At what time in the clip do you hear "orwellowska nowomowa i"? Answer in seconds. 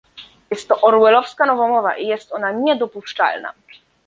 0.81-2.07